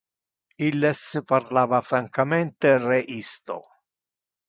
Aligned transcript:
Illes 0.67 1.01
parlava 1.33 1.81
francamente 1.91 2.75
re 2.89 3.01
isto. 3.23 3.61